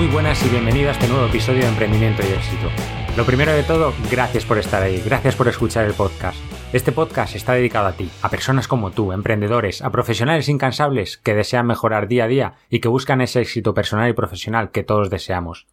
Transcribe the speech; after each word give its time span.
Muy 0.00 0.08
buenas 0.08 0.42
y 0.46 0.48
bienvenidas 0.48 0.96
a 0.96 0.98
este 0.98 1.12
nuevo 1.12 1.26
episodio 1.26 1.60
de 1.60 1.68
Emprendimiento 1.68 2.22
y 2.22 2.32
Éxito. 2.32 2.70
Lo 3.18 3.26
primero 3.26 3.52
de 3.52 3.62
todo, 3.62 3.92
gracias 4.10 4.46
por 4.46 4.56
estar 4.56 4.82
ahí, 4.82 5.02
gracias 5.04 5.36
por 5.36 5.46
escuchar 5.46 5.84
el 5.84 5.92
podcast. 5.92 6.38
Este 6.72 6.90
podcast 6.90 7.36
está 7.36 7.52
dedicado 7.52 7.86
a 7.86 7.92
ti, 7.92 8.08
a 8.22 8.30
personas 8.30 8.66
como 8.66 8.92
tú, 8.92 9.12
emprendedores, 9.12 9.82
a 9.82 9.90
profesionales 9.90 10.48
incansables 10.48 11.18
que 11.18 11.34
desean 11.34 11.66
mejorar 11.66 12.08
día 12.08 12.24
a 12.24 12.28
día 12.28 12.54
y 12.70 12.80
que 12.80 12.88
buscan 12.88 13.20
ese 13.20 13.42
éxito 13.42 13.74
personal 13.74 14.08
y 14.08 14.14
profesional 14.14 14.70
que 14.70 14.84
todos 14.84 15.10
deseamos. 15.10 15.66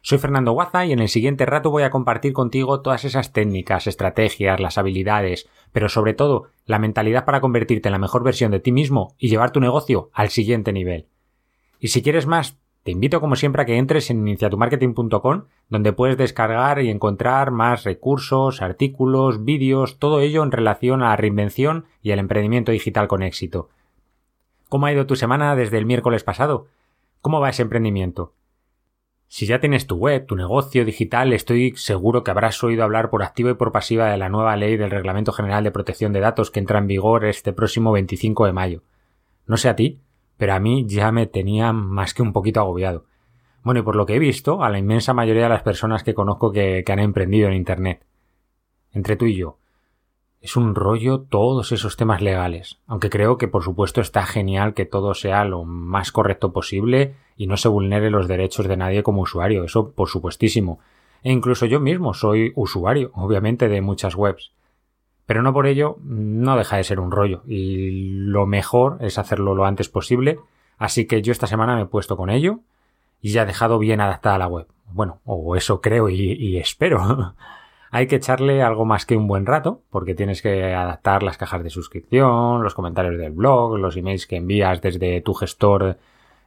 Soy 0.00 0.16
Fernando 0.16 0.52
Guaza 0.52 0.86
y 0.86 0.92
en 0.92 1.00
el 1.00 1.10
siguiente 1.10 1.44
rato 1.44 1.70
voy 1.70 1.82
a 1.82 1.90
compartir 1.90 2.32
contigo 2.32 2.80
todas 2.80 3.04
esas 3.04 3.34
técnicas, 3.34 3.86
estrategias, 3.86 4.58
las 4.58 4.78
habilidades, 4.78 5.50
pero 5.72 5.90
sobre 5.90 6.14
todo 6.14 6.46
la 6.64 6.78
mentalidad 6.78 7.26
para 7.26 7.42
convertirte 7.42 7.90
en 7.90 7.92
la 7.92 7.98
mejor 7.98 8.24
versión 8.24 8.52
de 8.52 8.60
ti 8.60 8.72
mismo 8.72 9.14
y 9.18 9.28
llevar 9.28 9.50
tu 9.50 9.60
negocio 9.60 10.08
al 10.14 10.30
siguiente 10.30 10.72
nivel. 10.72 11.08
Y 11.78 11.88
si 11.88 12.00
quieres 12.00 12.26
más, 12.26 12.56
te 12.86 12.92
invito 12.92 13.20
como 13.20 13.34
siempre 13.34 13.62
a 13.62 13.64
que 13.64 13.78
entres 13.78 14.10
en 14.10 14.20
iniciatumarketing.com 14.20 15.46
donde 15.68 15.92
puedes 15.92 16.16
descargar 16.16 16.80
y 16.80 16.88
encontrar 16.88 17.50
más 17.50 17.82
recursos, 17.82 18.62
artículos, 18.62 19.44
vídeos, 19.44 19.98
todo 19.98 20.20
ello 20.20 20.44
en 20.44 20.52
relación 20.52 21.02
a 21.02 21.08
la 21.08 21.16
reinvención 21.16 21.86
y 22.00 22.12
el 22.12 22.20
emprendimiento 22.20 22.70
digital 22.70 23.08
con 23.08 23.24
éxito. 23.24 23.70
¿Cómo 24.68 24.86
ha 24.86 24.92
ido 24.92 25.04
tu 25.04 25.16
semana 25.16 25.56
desde 25.56 25.78
el 25.78 25.84
miércoles 25.84 26.22
pasado? 26.22 26.68
¿Cómo 27.22 27.40
va 27.40 27.50
ese 27.50 27.62
emprendimiento? 27.62 28.34
Si 29.26 29.46
ya 29.46 29.58
tienes 29.58 29.88
tu 29.88 29.96
web, 29.96 30.24
tu 30.24 30.36
negocio 30.36 30.84
digital, 30.84 31.32
estoy 31.32 31.72
seguro 31.74 32.22
que 32.22 32.30
habrás 32.30 32.62
oído 32.62 32.84
hablar 32.84 33.10
por 33.10 33.24
activa 33.24 33.50
y 33.50 33.54
por 33.54 33.72
pasiva 33.72 34.12
de 34.12 34.16
la 34.16 34.28
nueva 34.28 34.54
ley 34.54 34.76
del 34.76 34.92
Reglamento 34.92 35.32
General 35.32 35.64
de 35.64 35.72
Protección 35.72 36.12
de 36.12 36.20
Datos 36.20 36.52
que 36.52 36.60
entra 36.60 36.78
en 36.78 36.86
vigor 36.86 37.24
este 37.24 37.52
próximo 37.52 37.90
25 37.90 38.46
de 38.46 38.52
mayo. 38.52 38.82
No 39.44 39.56
sé 39.56 39.68
a 39.68 39.74
ti, 39.74 39.98
pero 40.36 40.54
a 40.54 40.60
mí 40.60 40.84
ya 40.86 41.12
me 41.12 41.26
tenía 41.26 41.72
más 41.72 42.14
que 42.14 42.22
un 42.22 42.32
poquito 42.32 42.60
agobiado. 42.60 43.04
Bueno, 43.62 43.80
y 43.80 43.82
por 43.82 43.96
lo 43.96 44.06
que 44.06 44.14
he 44.14 44.18
visto, 44.20 44.62
a 44.62 44.70
la 44.70 44.78
inmensa 44.78 45.12
mayoría 45.12 45.44
de 45.44 45.48
las 45.48 45.62
personas 45.62 46.04
que 46.04 46.14
conozco 46.14 46.52
que, 46.52 46.84
han 46.86 46.98
emprendido 46.98 47.48
en 47.48 47.54
Internet. 47.54 48.04
Entre 48.92 49.16
tú 49.16 49.24
y 49.24 49.34
yo. 49.34 49.58
Es 50.40 50.56
un 50.56 50.76
rollo 50.76 51.22
todos 51.22 51.72
esos 51.72 51.96
temas 51.96 52.22
legales, 52.22 52.78
aunque 52.86 53.10
creo 53.10 53.38
que 53.38 53.48
por 53.48 53.64
supuesto 53.64 54.00
está 54.00 54.24
genial 54.24 54.74
que 54.74 54.86
todo 54.86 55.14
sea 55.14 55.44
lo 55.44 55.64
más 55.64 56.12
correcto 56.12 56.52
posible 56.52 57.16
y 57.36 57.48
no 57.48 57.56
se 57.56 57.68
vulnere 57.68 58.10
los 58.10 58.28
derechos 58.28 58.68
de 58.68 58.76
nadie 58.76 59.02
como 59.02 59.22
usuario, 59.22 59.64
eso 59.64 59.90
por 59.90 60.08
supuestísimo. 60.08 60.78
E 61.24 61.32
incluso 61.32 61.66
yo 61.66 61.80
mismo 61.80 62.14
soy 62.14 62.52
usuario, 62.54 63.10
obviamente, 63.14 63.68
de 63.68 63.80
muchas 63.80 64.14
webs. 64.14 64.52
Pero 65.26 65.42
no 65.42 65.52
por 65.52 65.66
ello 65.66 65.96
no 66.02 66.56
deja 66.56 66.76
de 66.76 66.84
ser 66.84 67.00
un 67.00 67.10
rollo 67.10 67.42
y 67.46 68.10
lo 68.10 68.46
mejor 68.46 68.98
es 69.00 69.18
hacerlo 69.18 69.54
lo 69.54 69.66
antes 69.66 69.88
posible, 69.88 70.38
así 70.78 71.06
que 71.06 71.20
yo 71.20 71.32
esta 71.32 71.48
semana 71.48 71.74
me 71.74 71.82
he 71.82 71.86
puesto 71.86 72.16
con 72.16 72.30
ello 72.30 72.60
y 73.20 73.32
ya 73.32 73.42
he 73.42 73.46
dejado 73.46 73.78
bien 73.78 74.00
adaptada 74.00 74.38
la 74.38 74.46
web. 74.46 74.68
Bueno, 74.92 75.20
o 75.24 75.56
eso 75.56 75.80
creo 75.80 76.08
y, 76.08 76.56
espero. 76.58 77.34
Hay 77.90 78.06
que 78.06 78.16
echarle 78.16 78.62
algo 78.62 78.84
más 78.84 79.06
que 79.06 79.16
un 79.16 79.26
buen 79.26 79.46
rato, 79.46 79.82
porque 79.90 80.14
tienes 80.14 80.42
que 80.42 80.74
adaptar 80.74 81.22
las 81.22 81.38
cajas 81.38 81.62
de 81.62 81.70
suscripción, 81.70 82.62
los 82.62 82.74
comentarios 82.74 83.18
del 83.18 83.32
blog, 83.32 83.78
los 83.78 83.96
emails 83.96 84.26
que 84.26 84.36
envías 84.36 84.80
desde 84.80 85.20
tu 85.22 85.34
gestor, 85.34 85.96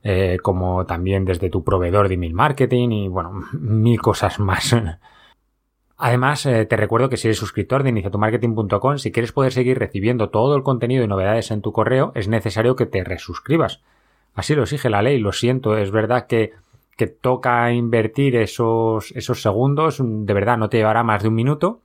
eh, 0.03 0.37
como 0.41 0.85
también 0.85 1.25
desde 1.25 1.49
tu 1.49 1.63
proveedor 1.63 2.07
de 2.07 2.13
email 2.13 2.33
marketing 2.33 2.89
y 2.91 3.07
bueno, 3.07 3.31
mil 3.53 4.01
cosas 4.01 4.39
más. 4.39 4.75
Además, 6.01 6.45
eh, 6.45 6.65
te 6.65 6.77
recuerdo 6.77 7.09
que 7.09 7.17
si 7.17 7.27
eres 7.27 7.37
suscriptor 7.37 7.83
de 7.83 7.89
iniciatumarketing.com, 7.89 8.97
si 8.99 9.11
quieres 9.11 9.33
poder 9.33 9.51
seguir 9.51 9.77
recibiendo 9.77 10.29
todo 10.29 10.55
el 10.55 10.63
contenido 10.63 11.03
y 11.03 11.07
novedades 11.07 11.51
en 11.51 11.61
tu 11.61 11.73
correo, 11.73 12.13
es 12.15 12.29
necesario 12.29 12.77
que 12.77 12.85
te 12.85 13.03
resuscribas. 13.03 13.81
Así 14.33 14.55
lo 14.55 14.63
exige 14.63 14.89
la 14.89 15.01
ley, 15.01 15.19
lo 15.19 15.33
siento, 15.33 15.75
es 15.75 15.91
verdad 15.91 16.25
que, 16.25 16.53
que 16.95 17.07
toca 17.07 17.73
invertir 17.73 18.37
esos, 18.37 19.11
esos 19.11 19.41
segundos, 19.41 20.01
de 20.01 20.33
verdad 20.33 20.57
no 20.57 20.69
te 20.69 20.77
llevará 20.77 21.03
más 21.03 21.21
de 21.21 21.27
un 21.27 21.35
minuto, 21.35 21.81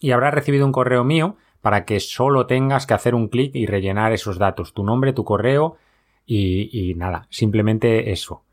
y 0.00 0.12
habrás 0.12 0.32
recibido 0.32 0.64
un 0.64 0.72
correo 0.72 1.04
mío 1.04 1.36
para 1.60 1.84
que 1.84 2.00
solo 2.00 2.46
tengas 2.46 2.86
que 2.86 2.94
hacer 2.94 3.14
un 3.14 3.28
clic 3.28 3.54
y 3.54 3.66
rellenar 3.66 4.14
esos 4.14 4.38
datos, 4.38 4.72
tu 4.72 4.82
nombre, 4.82 5.12
tu 5.12 5.24
correo 5.24 5.76
y, 6.24 6.70
y 6.72 6.94
nada, 6.94 7.26
simplemente 7.28 8.12
eso. 8.12 8.45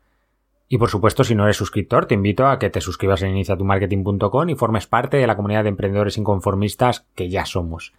Y 0.74 0.78
por 0.78 0.90
supuesto, 0.90 1.22
si 1.22 1.36
no 1.36 1.44
eres 1.44 1.56
suscriptor, 1.56 2.06
te 2.06 2.16
invito 2.16 2.48
a 2.48 2.58
que 2.58 2.68
te 2.68 2.80
suscribas 2.80 3.22
en 3.22 3.30
iniciatumarketing.com 3.30 4.48
y 4.48 4.56
formes 4.56 4.88
parte 4.88 5.18
de 5.18 5.26
la 5.28 5.36
comunidad 5.36 5.62
de 5.62 5.68
emprendedores 5.68 6.18
inconformistas 6.18 7.06
que 7.14 7.28
ya 7.28 7.46
somos. 7.46 7.92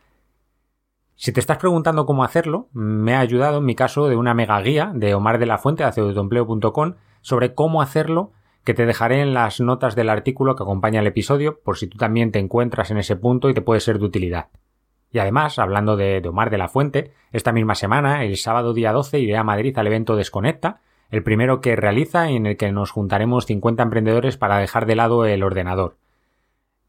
Si 1.15 1.31
te 1.31 1.39
estás 1.39 1.57
preguntando 1.57 2.05
cómo 2.05 2.25
hacerlo, 2.25 2.67
me 2.73 3.15
ha 3.15 3.21
ayudado 3.21 3.59
en 3.59 3.63
mi 3.63 3.75
caso 3.75 4.09
de 4.09 4.17
una 4.17 4.33
mega 4.33 4.59
guía 4.59 4.91
de 4.93 5.15
Omar 5.15 5.39
de 5.39 5.45
la 5.45 5.57
Fuente 5.57 5.85
de 5.85 6.99
sobre 7.21 7.53
cómo 7.53 7.81
hacerlo 7.81 8.33
que 8.65 8.73
te 8.73 8.85
dejaré 8.85 9.21
en 9.21 9.33
las 9.33 9.61
notas 9.61 9.95
del 9.95 10.09
artículo 10.09 10.57
que 10.57 10.63
acompaña 10.63 10.99
el 10.99 11.07
episodio 11.07 11.61
por 11.63 11.77
si 11.77 11.87
tú 11.87 11.97
también 11.97 12.33
te 12.33 12.39
encuentras 12.39 12.91
en 12.91 12.97
ese 12.97 13.15
punto 13.15 13.49
y 13.49 13.53
te 13.53 13.61
puede 13.61 13.79
ser 13.79 13.99
de 13.99 14.05
utilidad. 14.05 14.49
Y 15.13 15.19
además, 15.19 15.59
hablando 15.59 15.95
de, 15.95 16.19
de 16.19 16.27
Omar 16.27 16.49
de 16.49 16.57
la 16.57 16.67
Fuente, 16.67 17.13
esta 17.31 17.53
misma 17.53 17.75
semana, 17.75 18.25
el 18.25 18.35
sábado 18.35 18.73
día 18.73 18.91
12, 18.91 19.17
iré 19.19 19.37
a 19.37 19.45
Madrid 19.45 19.77
al 19.77 19.87
evento 19.87 20.17
Desconecta, 20.17 20.81
el 21.11 21.23
primero 21.23 21.61
que 21.61 21.75
realiza 21.75 22.29
y 22.29 22.35
en 22.35 22.45
el 22.45 22.57
que 22.57 22.71
nos 22.71 22.91
juntaremos 22.91 23.45
50 23.45 23.83
emprendedores 23.83 24.37
para 24.37 24.57
dejar 24.57 24.85
de 24.85 24.95
lado 24.95 25.25
el 25.25 25.43
ordenador. 25.43 25.97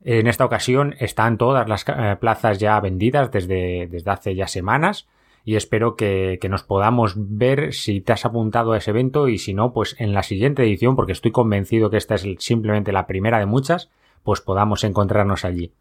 En 0.02 0.26
esta 0.26 0.44
ocasión 0.44 0.94
están 1.00 1.38
todas 1.38 1.68
las 1.68 1.84
eh, 1.88 2.16
plazas 2.20 2.58
ya 2.58 2.78
vendidas 2.80 3.30
desde, 3.30 3.88
desde 3.88 4.10
hace 4.10 4.34
ya 4.34 4.46
semanas 4.46 5.08
y 5.44 5.56
espero 5.56 5.96
que, 5.96 6.38
que, 6.40 6.48
nos 6.48 6.62
podamos 6.62 7.14
ver 7.16 7.72
si 7.72 8.00
te 8.00 8.12
has 8.12 8.24
apuntado 8.24 8.72
a 8.72 8.78
ese 8.78 8.90
evento 8.90 9.28
y 9.28 9.38
si 9.38 9.54
no, 9.54 9.72
pues 9.72 9.96
en 9.98 10.12
la 10.12 10.22
siguiente 10.22 10.62
edición, 10.62 10.96
porque 10.96 11.12
estoy 11.12 11.30
convencido 11.30 11.90
que 11.90 11.96
esta 11.96 12.16
es 12.16 12.26
simplemente 12.38 12.92
la 12.92 13.06
primera 13.06 13.38
de 13.38 13.46
muchas, 13.46 13.90
pues 14.22 14.40
podamos 14.40 14.82
encontrarnos 14.84 15.44
allí. 15.44 15.72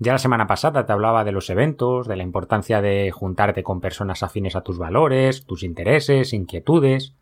Ya 0.00 0.12
la 0.12 0.18
semana 0.18 0.46
pasada 0.46 0.86
te 0.86 0.92
hablaba 0.92 1.24
de 1.24 1.32
los 1.32 1.50
eventos, 1.50 2.06
de 2.06 2.16
la 2.16 2.22
importancia 2.22 2.80
de 2.80 3.10
juntarte 3.10 3.62
con 3.64 3.80
personas 3.80 4.22
afines 4.22 4.54
a 4.54 4.62
tus 4.62 4.78
valores, 4.78 5.44
tus 5.46 5.62
intereses, 5.62 6.32
inquietudes 6.32 7.14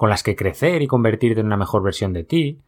con 0.00 0.08
las 0.08 0.22
que 0.22 0.34
crecer 0.34 0.80
y 0.80 0.86
convertirte 0.86 1.40
en 1.40 1.46
una 1.48 1.58
mejor 1.58 1.82
versión 1.82 2.14
de 2.14 2.24
ti. 2.24 2.62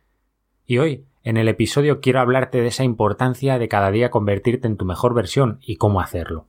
Y 0.67 0.77
hoy, 0.77 1.07
en 1.23 1.39
el 1.39 1.49
episodio, 1.49 2.03
quiero 2.03 2.21
hablarte 2.21 2.61
de 2.61 2.67
esa 2.67 2.85
importancia 2.85 3.59
de 3.59 3.69
cada 3.69 3.91
día 3.91 4.11
convertirte 4.11 4.67
en 4.67 4.77
tu 4.77 4.85
mejor 4.85 5.15
versión 5.15 5.59
y 5.63 5.77
cómo 5.77 6.03
hacerlo. 6.03 6.45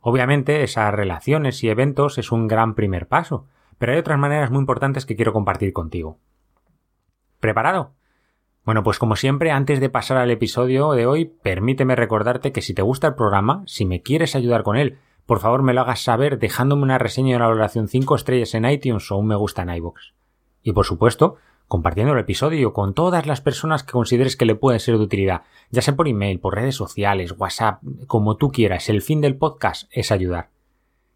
Obviamente, 0.00 0.62
esas 0.62 0.94
relaciones 0.94 1.62
y 1.62 1.68
eventos 1.68 2.16
es 2.16 2.32
un 2.32 2.48
gran 2.48 2.74
primer 2.74 3.08
paso, 3.08 3.46
pero 3.76 3.92
hay 3.92 3.98
otras 3.98 4.18
maneras 4.18 4.50
muy 4.50 4.60
importantes 4.60 5.04
que 5.04 5.16
quiero 5.16 5.34
compartir 5.34 5.74
contigo. 5.74 6.16
¿Preparado? 7.38 7.92
Bueno, 8.64 8.82
pues 8.82 8.98
como 8.98 9.16
siempre, 9.16 9.50
antes 9.50 9.80
de 9.80 9.90
pasar 9.90 10.16
al 10.16 10.30
episodio 10.30 10.92
de 10.92 11.04
hoy, 11.04 11.26
permíteme 11.26 11.94
recordarte 11.94 12.52
que 12.52 12.62
si 12.62 12.72
te 12.72 12.80
gusta 12.80 13.08
el 13.08 13.16
programa, 13.16 13.64
si 13.66 13.84
me 13.84 14.00
quieres 14.00 14.34
ayudar 14.34 14.62
con 14.62 14.78
él, 14.78 14.96
por 15.30 15.38
favor 15.38 15.62
me 15.62 15.74
lo 15.74 15.82
hagas 15.82 16.02
saber 16.02 16.40
dejándome 16.40 16.82
una 16.82 16.98
reseña 16.98 17.28
de 17.28 17.36
una 17.36 17.46
valoración 17.46 17.86
5 17.86 18.16
estrellas 18.16 18.52
en 18.56 18.64
iTunes 18.64 19.12
o 19.12 19.16
un 19.16 19.28
me 19.28 19.36
gusta 19.36 19.62
en 19.62 19.70
iVoox. 19.70 20.00
Y 20.64 20.72
por 20.72 20.84
supuesto, 20.84 21.36
compartiendo 21.68 22.14
el 22.14 22.18
episodio 22.18 22.72
con 22.72 22.94
todas 22.94 23.28
las 23.28 23.40
personas 23.40 23.84
que 23.84 23.92
consideres 23.92 24.36
que 24.36 24.44
le 24.44 24.56
puede 24.56 24.80
ser 24.80 24.98
de 24.98 25.04
utilidad, 25.04 25.42
ya 25.70 25.82
sea 25.82 25.94
por 25.94 26.08
email, 26.08 26.40
por 26.40 26.56
redes 26.56 26.74
sociales, 26.74 27.36
WhatsApp, 27.38 27.80
como 28.08 28.38
tú 28.38 28.50
quieras. 28.50 28.88
El 28.88 29.02
fin 29.02 29.20
del 29.20 29.36
podcast 29.36 29.88
es 29.92 30.10
ayudar. 30.10 30.48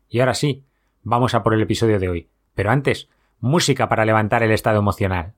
Y 0.09 0.21
ahora 0.21 0.35
sí, 0.35 0.63
vamos 1.03 1.35
a 1.35 1.43
por 1.43 1.53
el 1.53 1.63
episodio 1.63 1.99
de 1.99 2.09
hoy. 2.09 2.29
Pero 2.55 2.71
antes, 2.71 3.09
música 3.41 3.89
para 3.89 4.05
levantar 4.05 4.45
el 4.45 4.53
estado 4.53 4.79
emocional. 4.79 5.33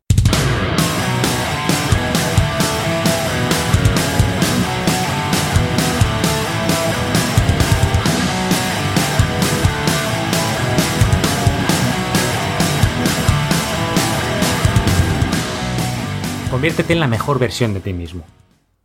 Conviértete 16.56 16.94
en 16.94 17.00
la 17.00 17.06
mejor 17.06 17.38
versión 17.38 17.74
de 17.74 17.80
ti 17.80 17.92
mismo. 17.92 18.24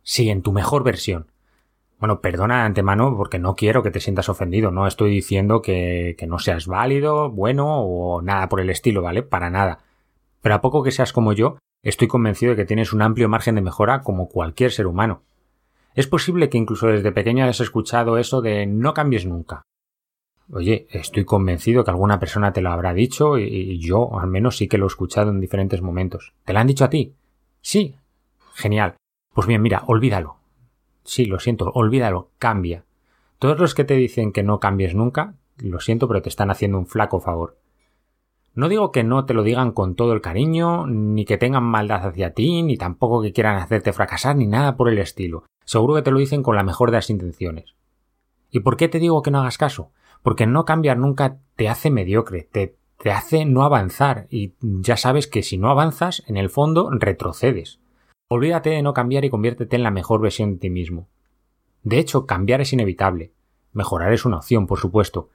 Sí, 0.02 0.28
en 0.28 0.42
tu 0.42 0.52
mejor 0.52 0.84
versión. 0.84 1.28
Bueno, 1.98 2.20
perdona 2.20 2.58
de 2.58 2.66
antemano 2.66 3.16
porque 3.16 3.38
no 3.38 3.56
quiero 3.56 3.82
que 3.82 3.90
te 3.90 3.98
sientas 3.98 4.28
ofendido. 4.28 4.70
No 4.70 4.86
estoy 4.86 5.10
diciendo 5.10 5.62
que, 5.62 6.14
no 6.28 6.38
seas 6.38 6.66
válido, 6.66 7.30
bueno 7.30 7.80
o 7.80 8.20
nada 8.20 8.50
por 8.50 8.60
el 8.60 8.68
estilo, 8.68 9.00
¿vale? 9.00 9.22
Para 9.22 9.48
nada. 9.48 9.78
Pero 10.42 10.54
a 10.54 10.60
poco 10.60 10.82
que 10.82 10.90
seas 10.90 11.14
como 11.14 11.32
yo, 11.32 11.56
estoy 11.82 12.08
convencido 12.08 12.50
de 12.50 12.56
que 12.56 12.66
tienes 12.66 12.92
un 12.92 13.00
amplio 13.00 13.30
margen 13.30 13.54
de 13.54 13.62
mejora 13.62 14.02
como 14.02 14.28
cualquier 14.28 14.70
ser 14.70 14.86
humano. 14.86 15.22
Es 15.94 16.06
posible 16.06 16.50
que 16.50 16.58
incluso 16.58 16.88
desde 16.88 17.10
pequeño 17.10 17.42
hayas 17.42 17.60
escuchado 17.60 18.18
eso 18.18 18.42
de 18.42 18.66
no 18.66 18.92
cambies 18.92 19.24
nunca. 19.24 19.62
Oye, 20.52 20.88
estoy 20.90 21.24
convencido 21.24 21.84
que 21.84 21.90
alguna 21.90 22.20
persona 22.20 22.52
te 22.52 22.60
lo 22.60 22.70
habrá 22.70 22.92
dicho 22.92 23.38
y 23.38 23.78
yo 23.78 24.20
al 24.20 24.28
menos 24.28 24.58
sí 24.58 24.68
que 24.68 24.76
lo 24.76 24.84
he 24.84 24.88
escuchado 24.88 25.30
en 25.30 25.40
diferentes 25.40 25.80
momentos. 25.80 26.34
¿Te 26.44 26.52
lo 26.52 26.58
han 26.58 26.66
dicho 26.66 26.84
a 26.84 26.90
ti? 26.90 27.14
Sí. 27.62 27.96
Genial. 28.54 28.96
Pues 29.32 29.46
bien, 29.46 29.62
mira, 29.62 29.84
olvídalo. 29.86 30.36
Sí, 31.04 31.24
lo 31.24 31.38
siento, 31.38 31.70
olvídalo, 31.72 32.30
cambia. 32.38 32.84
Todos 33.38 33.58
los 33.58 33.74
que 33.74 33.84
te 33.84 33.94
dicen 33.94 34.32
que 34.32 34.42
no 34.42 34.60
cambies 34.60 34.94
nunca, 34.94 35.34
lo 35.56 35.80
siento, 35.80 36.06
pero 36.06 36.22
te 36.22 36.28
están 36.28 36.50
haciendo 36.50 36.78
un 36.78 36.86
flaco 36.86 37.20
favor. 37.20 37.58
No 38.54 38.68
digo 38.68 38.92
que 38.92 39.02
no 39.02 39.24
te 39.24 39.32
lo 39.32 39.42
digan 39.42 39.72
con 39.72 39.94
todo 39.94 40.12
el 40.12 40.20
cariño, 40.20 40.86
ni 40.86 41.24
que 41.24 41.38
tengan 41.38 41.64
maldad 41.64 42.06
hacia 42.06 42.34
ti, 42.34 42.62
ni 42.62 42.76
tampoco 42.76 43.22
que 43.22 43.32
quieran 43.32 43.56
hacerte 43.56 43.92
fracasar, 43.92 44.36
ni 44.36 44.46
nada 44.46 44.76
por 44.76 44.90
el 44.90 44.98
estilo. 44.98 45.44
Seguro 45.64 45.94
que 45.94 46.02
te 46.02 46.10
lo 46.10 46.18
dicen 46.18 46.42
con 46.42 46.56
la 46.56 46.62
mejor 46.62 46.90
de 46.90 46.98
las 46.98 47.10
intenciones. 47.10 47.74
¿Y 48.50 48.60
por 48.60 48.76
qué 48.76 48.88
te 48.88 48.98
digo 48.98 49.22
que 49.22 49.30
no 49.30 49.40
hagas 49.40 49.56
caso? 49.56 49.90
Porque 50.22 50.46
no 50.46 50.64
cambiar 50.66 50.98
nunca 50.98 51.38
te 51.56 51.68
hace 51.68 51.90
mediocre, 51.90 52.42
te, 52.42 52.76
te 53.02 53.10
hace 53.10 53.44
no 53.44 53.64
avanzar, 53.64 54.28
y 54.30 54.54
ya 54.60 54.96
sabes 54.96 55.26
que 55.26 55.42
si 55.42 55.58
no 55.58 55.70
avanzas, 55.70 56.22
en 56.28 56.36
el 56.36 56.50
fondo 56.50 56.88
retrocedes. 56.88 57.80
Olvídate 58.30 58.70
de 58.70 58.82
no 58.82 58.94
cambiar 58.94 59.24
y 59.24 59.30
conviértete 59.30 59.74
en 59.74 59.82
la 59.82 59.90
mejor 59.90 60.20
versión 60.20 60.52
de 60.52 60.58
ti 60.58 60.70
mismo. 60.70 61.08
De 61.82 61.98
hecho, 61.98 62.26
cambiar 62.26 62.60
es 62.60 62.72
inevitable. 62.72 63.32
Mejorar 63.72 64.12
es 64.12 64.24
una 64.24 64.36
opción, 64.36 64.68
por 64.68 64.78
supuesto. 64.78 65.30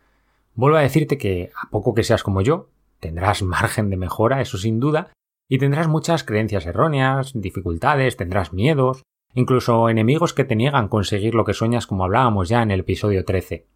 Vuelvo 0.55 0.77
a 0.77 0.81
decirte 0.81 1.17
que, 1.17 1.51
a 1.61 1.69
poco 1.69 1.93
que 1.93 2.05
seas 2.05 2.23
como 2.23 2.41
yo, 2.41 2.69
tendrás 3.01 3.43
margen 3.43 3.89
de 3.89 3.97
mejora, 3.97 4.39
eso 4.39 4.57
sin 4.57 4.79
duda, 4.79 5.11
y 5.49 5.57
tendrás 5.57 5.89
muchas 5.89 6.23
creencias 6.23 6.65
erróneas, 6.65 7.33
dificultades, 7.35 8.15
tendrás 8.15 8.53
miedos, 8.53 9.03
incluso 9.33 9.89
enemigos 9.89 10.33
que 10.33 10.45
te 10.45 10.55
niegan 10.55 10.87
conseguir 10.87 11.35
lo 11.35 11.43
que 11.43 11.53
sueñas 11.53 11.85
como 11.85 12.05
hablábamos 12.05 12.47
ya 12.47 12.61
en 12.61 12.71
el 12.71 12.79
episodio 12.79 13.25
13. 13.25 13.67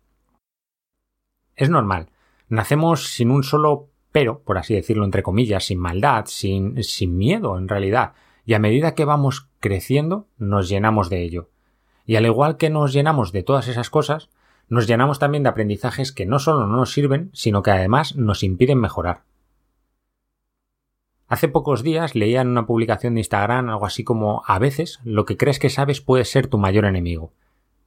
Es 1.58 1.70
normal, 1.70 2.08
Nacemos 2.52 3.14
sin 3.14 3.32
un 3.32 3.44
solo 3.44 3.88
pero, 4.12 4.42
por 4.42 4.58
así 4.58 4.76
decirlo 4.76 5.06
entre 5.06 5.24
comillas, 5.24 5.68
sin 5.68 5.80
maldad, 5.80 6.26
sin, 6.28 6.84
sin 6.84 7.16
miedo 7.16 7.58
en 7.58 7.70
realidad, 7.70 8.12
y 8.46 8.56
a 8.56 8.60
medida 8.60 8.94
que 8.94 9.06
vamos 9.06 9.48
creciendo 9.62 10.28
nos 10.38 10.68
llenamos 10.68 11.10
de 11.10 11.24
ello. 11.24 11.50
Y 12.06 12.18
al 12.18 12.26
igual 12.26 12.58
que 12.58 12.70
nos 12.70 12.92
llenamos 12.92 13.32
de 13.32 13.44
todas 13.44 13.70
esas 13.70 13.90
cosas, 13.90 14.30
nos 14.68 14.86
llenamos 14.86 15.18
también 15.18 15.44
de 15.44 15.50
aprendizajes 15.50 16.12
que 16.12 16.26
no 16.26 16.40
solo 16.40 16.68
no 16.68 16.76
nos 16.76 16.92
sirven, 16.92 17.30
sino 17.32 17.64
que 17.64 17.72
además 17.72 18.18
nos 18.18 18.44
impiden 18.44 18.82
mejorar. 18.82 19.24
Hace 21.30 21.48
pocos 21.48 21.84
días 21.84 22.16
leía 22.16 22.42
en 22.42 22.50
una 22.50 22.66
publicación 22.66 23.14
de 23.14 23.22
Instagram 23.22 23.70
algo 23.70 23.86
así 23.86 24.04
como 24.04 24.44
a 24.46 24.60
veces 24.60 25.00
lo 25.06 25.24
que 25.24 25.38
crees 25.38 25.58
que 25.58 25.70
sabes 25.70 26.02
puede 26.02 26.26
ser 26.26 26.48
tu 26.48 26.58
mayor 26.58 26.84
enemigo. 26.84 27.32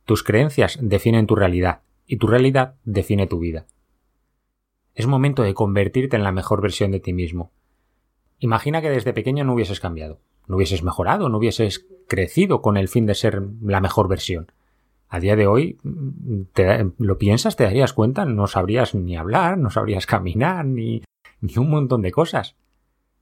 Tus 0.07 0.23
creencias 0.23 0.79
definen 0.81 1.27
tu 1.27 1.37
realidad, 1.37 1.83
y 2.07 2.17
tu 2.17 2.29
realidad 2.29 2.77
define 2.85 3.27
tu 3.27 3.39
vida. 3.39 3.67
Es 4.95 5.07
momento 5.07 5.43
de 5.43 5.55
convertirte 5.55 6.17
en 6.17 6.23
la 6.23 6.33
mejor 6.33 6.61
versión 6.61 6.93
de 6.93 7.01
ti 7.01 7.13
mismo. 7.13 7.51
Imagina 8.39 8.81
que 8.81 8.91
desde 8.91 9.13
pequeño 9.13 9.45
no 9.45 9.55
hubieses 9.55 9.81
cambiado, 9.81 10.21
no 10.47 10.57
hubieses 10.57 10.83
mejorado, 10.83 11.29
no 11.29 11.39
hubieses 11.39 11.87
crecido 12.07 12.63
con 12.63 12.77
el 12.77 12.89
fin 12.89 13.07
de 13.07 13.15
ser 13.15 13.43
la 13.63 13.81
mejor 13.81 14.09
versión. 14.09 14.53
A 15.09 15.21
día 15.21 15.37
de 15.37 15.47
hoy, 15.47 15.79
lo 16.99 17.19
piensas, 17.19 17.57
te 17.57 17.65
darías 17.65 17.93
cuenta, 17.93 18.25
no 18.25 18.47
sabrías 18.47 18.95
ni 18.95 19.17
hablar, 19.17 19.59
no 19.59 19.71
sabrías 19.71 20.07
caminar, 20.07 20.65
ni, 20.65 21.03
ni 21.41 21.57
un 21.57 21.71
montón 21.71 22.03
de 22.03 22.13
cosas. 22.13 22.57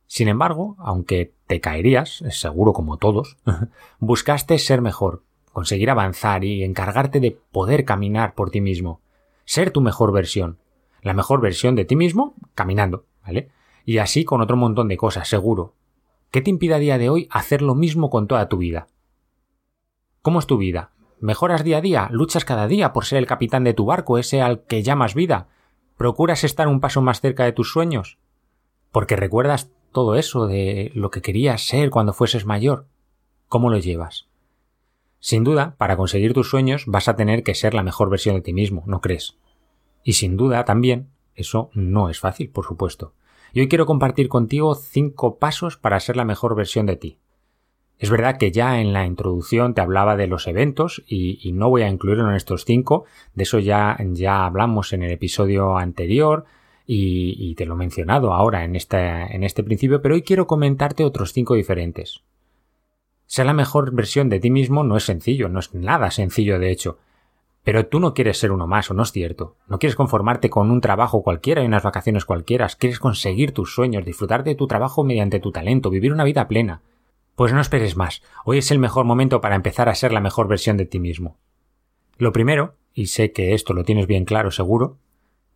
Sin 0.07 0.29
embargo, 0.29 0.77
aunque 0.79 1.33
te 1.47 1.61
caerías, 1.61 2.23
seguro 2.31 2.73
como 2.73 2.99
todos, 2.99 3.39
buscaste 3.99 4.59
ser 4.59 4.81
mejor, 4.83 5.23
conseguir 5.53 5.91
avanzar 5.91 6.45
y 6.45 6.65
encargarte 6.65 7.21
de 7.21 7.39
poder 7.51 7.85
caminar 7.85 8.35
por 8.35 8.51
ti 8.51 8.61
mismo, 8.61 9.01
ser 9.45 9.71
tu 9.71 9.81
mejor 9.81 10.13
versión, 10.13 10.59
la 11.03 11.15
mejor 11.15 11.41
versión 11.41 11.75
de 11.75 11.85
ti 11.85 11.97
mismo 11.97 12.35
caminando, 12.55 13.05
¿vale? 13.25 13.51
Y 13.85 13.99
así 13.99 14.25
con 14.25 14.41
otro 14.41 14.57
montón 14.57 14.89
de 14.89 14.97
cosas, 14.97 15.29
seguro. 15.29 15.75
¿Qué 16.31 16.41
te 16.41 16.51
impide 16.51 16.75
a 16.75 16.79
día 16.79 16.99
de 16.99 17.11
hoy 17.11 17.29
hacer 17.31 17.61
lo 17.61 17.75
mismo 17.75 18.09
con 18.09 18.27
toda 18.27 18.49
tu 18.49 18.57
vida? 18.57 18.89
¿Cómo 20.23 20.39
es 20.39 20.47
tu 20.47 20.57
vida? 20.57 20.93
¿Mejoras 21.21 21.65
día 21.65 21.79
a 21.79 21.81
día? 21.81 22.09
¿Luchas 22.11 22.45
cada 22.45 22.69
día 22.69 22.93
por 22.93 23.05
ser 23.05 23.19
el 23.19 23.27
capitán 23.27 23.65
de 23.65 23.75
tu 23.75 23.85
barco, 23.85 24.19
ese 24.19 24.41
al 24.41 24.63
que 24.63 24.83
llamas 24.83 25.15
vida? 25.15 25.49
¿Procuras 25.97 26.45
estar 26.45 26.69
un 26.69 26.81
paso 26.81 27.03
más 27.03 27.21
cerca 27.21 27.45
de 27.45 27.53
tus 27.53 27.71
sueños? 27.71 28.19
Porque 28.93 29.17
recuerdas 29.17 29.71
todo 29.93 30.15
eso 30.15 30.47
de 30.47 30.91
lo 30.95 31.11
que 31.11 31.23
querías 31.23 31.67
ser 31.67 31.91
cuando 31.91 32.13
fueses 32.13 32.47
mayor. 32.47 32.87
¿Cómo 33.49 33.69
lo 33.69 33.79
llevas? 33.79 34.27
Sin 35.21 35.45
duda, 35.45 35.77
para 35.77 35.97
conseguir 35.97 36.33
tus 36.33 36.49
sueños 36.49 36.85
vas 36.87 37.09
a 37.09 37.15
tener 37.15 37.43
que 37.43 37.55
ser 37.55 37.75
la 37.75 37.83
mejor 37.83 38.11
versión 38.11 38.35
de 38.37 38.43
ti 38.43 38.53
mismo, 38.53 38.83
¿no 38.87 39.01
crees? 39.01 39.37
Y 40.05 40.15
sin 40.15 40.37
duda 40.37 40.65
también 40.65 41.09
eso 41.35 41.71
no 41.75 42.09
es 42.09 42.21
fácil, 42.21 42.51
por 42.51 42.65
supuesto. 42.65 43.15
Y 43.53 43.61
hoy 43.61 43.69
quiero 43.69 43.87
compartir 43.87 44.29
contigo 44.29 44.75
cinco 44.75 45.39
pasos 45.39 45.77
para 45.77 46.01
ser 46.01 46.17
la 46.17 46.25
mejor 46.25 46.55
versión 46.55 46.87
de 46.87 46.97
ti. 46.97 47.19
Es 47.99 48.11
verdad 48.11 48.37
que 48.37 48.51
ya 48.51 48.81
en 48.81 48.93
la 48.93 49.07
introducción 49.07 49.75
te 49.75 49.81
hablaba 49.81 50.17
de 50.17 50.27
los 50.27 50.49
eventos 50.49 51.05
y, 51.07 51.53
no 51.53 51.69
voy 51.69 51.83
a 51.83 51.89
incluirlo 51.89 52.29
en 52.29 52.35
estos 52.35 52.65
cinco, 52.65 53.05
de 53.35 53.45
eso 53.45 53.61
ya, 53.61 53.97
ya 54.11 54.45
hablamos 54.45 54.93
en 54.93 55.05
el 55.05 55.13
episodio 55.13 55.77
anterior 55.77 56.45
y, 56.85 57.55
te 57.55 57.65
lo 57.65 57.75
he 57.75 57.77
mencionado 57.77 58.33
ahora 58.33 58.65
en, 58.65 58.75
en 58.75 59.45
este 59.45 59.63
principio, 59.63 60.03
pero 60.03 60.17
hoy 60.17 60.23
quiero 60.23 60.49
comentarte 60.49 61.05
otros 61.05 61.33
cinco 61.33 61.55
diferentes. 61.55 62.23
Ser 63.27 63.47
la 63.47 63.53
mejor 63.53 63.95
versión 63.95 64.29
de 64.29 64.41
ti 64.41 64.51
mismo 64.51 64.83
no 64.83 64.97
es 64.97 65.05
sencillo, 65.05 65.49
no 65.49 65.61
es 65.61 65.73
nada 65.73 66.11
sencillo 66.11 66.59
de 66.59 66.73
hecho, 66.73 66.99
pero 67.65 67.87
tú 67.87 68.01
no 68.01 68.13
quieres 68.15 68.39
ser 68.39 68.51
uno 68.51 68.67
más, 68.67 68.91
¿o 68.91 68.95
no 68.95 69.05
es 69.05 69.13
cierto? 69.13 69.57
No 69.69 69.79
quieres 69.79 69.95
conformarte 69.95 70.51
con 70.51 70.71
un 70.71 70.81
trabajo 70.81 71.23
cualquiera 71.23 71.63
y 71.63 71.67
unas 71.67 71.85
vacaciones 71.85 72.25
cualquiera, 72.25 72.69
quieres 72.79 72.99
conseguir 72.99 73.53
tus 73.53 73.75
sueños, 73.75 74.05
disfrutar 74.05 74.43
de 74.43 74.55
tu 74.55 74.67
trabajo 74.67 75.05
mediante 75.05 75.39
tu 75.39 75.53
talento, 75.53 75.91
vivir 75.91 76.13
una 76.13 76.25
vida 76.25 76.49
plena. 76.49 76.83
Pues 77.37 77.53
no 77.53 77.61
esperes 77.61 77.97
más, 77.97 78.23
hoy 78.45 78.59
es 78.59 78.71
el 78.71 78.79
mejor 78.79 79.05
momento 79.05 79.41
para 79.41 79.55
empezar 79.55 79.89
a 79.89 79.95
ser 79.95 80.13
la 80.13 80.21
mejor 80.21 80.49
versión 80.49 80.77
de 80.77 80.87
ti 80.87 80.99
mismo. 80.99 81.37
Lo 82.19 82.33
primero, 82.33 82.75
y 82.95 83.07
sé 83.07 83.33
que 83.33 83.55
esto 83.55 83.75
lo 83.75 83.85
tienes 83.85 84.07
bien 84.07 84.25
claro 84.25 84.51
seguro, 84.51 84.99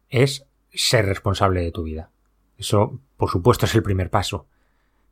es 0.09 0.47
ser 0.73 1.07
responsable 1.07 1.61
de 1.61 1.73
tu 1.73 1.83
vida. 1.83 2.11
Eso, 2.57 2.99
por 3.17 3.31
supuesto, 3.31 3.67
es 3.67 3.75
el 3.75 3.83
primer 3.83 4.11
paso. 4.11 4.47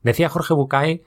Decía 0.03 0.29
Jorge 0.29 0.55
Bucay, 0.55 1.03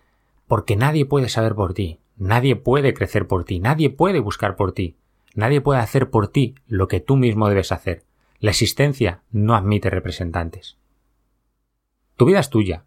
porque 0.48 0.75
nadie 0.75 1.06
puede 1.06 1.29
saber 1.29 1.56
por 1.56 1.74
ti, 1.74 2.00
nadie 2.17 2.56
puede 2.56 2.94
crecer 2.94 3.27
por 3.27 3.46
ti, 3.46 3.60
nadie 3.60 3.89
puede 3.89 4.20
buscar 4.20 4.56
por 4.56 4.74
ti. 4.74 4.98
Nadie 5.38 5.62
puede 5.62 5.79
hacer 5.79 6.10
por 6.10 6.29
ti 6.29 6.56
lo 6.65 6.88
que 6.88 7.00
tú 7.00 7.15
mismo 7.15 7.48
debes 7.48 7.72
hacer. 7.72 8.01
La 8.39 8.50
existencia 8.50 9.22
no 9.29 9.56
admite 9.56 9.91
representantes. 9.91 10.77
Tu 12.15 12.25
vida 12.25 12.39
es 12.39 12.50
tuya, 12.50 12.86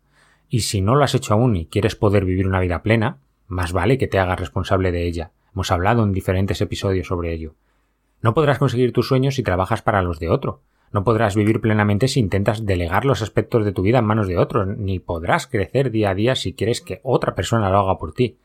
y 0.49 0.63
si 0.63 0.81
no 0.81 0.97
lo 0.97 1.05
has 1.05 1.15
hecho 1.15 1.33
aún 1.33 1.55
y 1.55 1.67
quieres 1.67 1.95
poder 1.95 2.25
vivir 2.25 2.49
una 2.49 2.59
vida 2.59 2.83
plena, 2.83 3.19
más 3.47 3.73
vale 3.73 3.99
que 3.99 4.09
te 4.09 4.19
hagas 4.19 4.41
responsable 4.41 4.91
de 4.91 5.07
ella. 5.07 5.31
Hemos 5.55 5.71
hablado 5.71 6.03
en 6.03 6.13
diferentes 6.13 6.61
episodios 6.61 7.07
sobre 7.07 7.33
ello. 7.33 7.55
No 8.21 8.35
podrás 8.35 8.59
conseguir 8.59 8.93
tus 8.93 9.07
sueños 9.07 9.37
si 9.37 9.45
trabajas 9.45 9.83
para 9.83 10.03
los 10.03 10.19
de 10.19 10.29
otro. 10.29 10.61
No 10.91 11.05
podrás 11.05 11.37
vivir 11.37 11.61
plenamente 11.61 12.09
si 12.09 12.19
intentas 12.19 12.67
delegar 12.67 13.05
los 13.05 13.23
aspectos 13.23 13.65
de 13.65 13.71
tu 13.71 13.83
vida 13.83 14.01
en 14.01 14.07
manos 14.07 14.27
de 14.27 14.39
otros, 14.39 14.67
ni 14.67 14.99
podrás 14.99 15.47
crecer 15.47 15.93
día 15.93 16.11
a 16.11 16.15
día 16.17 16.35
si 16.35 16.53
quieres 16.53 16.81
que 16.81 16.99
otra 17.05 17.37
persona 17.37 17.71
lo 17.71 17.79
haga 17.79 17.97
por 17.97 18.13
ti. 18.13 18.39